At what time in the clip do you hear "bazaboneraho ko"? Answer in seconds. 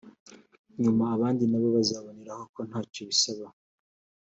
1.77-2.61